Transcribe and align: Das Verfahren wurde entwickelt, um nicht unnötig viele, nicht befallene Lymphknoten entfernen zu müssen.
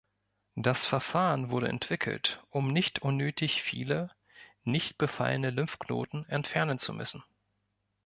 Das 0.55 0.83
Verfahren 0.87 1.51
wurde 1.51 1.67
entwickelt, 1.67 2.43
um 2.49 2.69
nicht 2.73 3.03
unnötig 3.03 3.61
viele, 3.61 4.09
nicht 4.63 4.97
befallene 4.97 5.51
Lymphknoten 5.51 6.27
entfernen 6.27 6.79
zu 6.79 6.91
müssen. 6.91 7.21